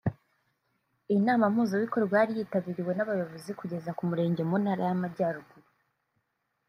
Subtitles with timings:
[1.09, 5.65] Iyi nama mpuzabikorwa yari yitabiriwe n’abayobozi kugeza ku murenge mu ntara y’Amajyaruguru